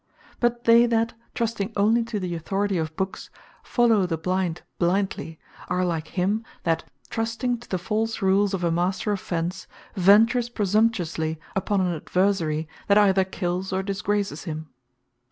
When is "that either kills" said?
12.87-13.71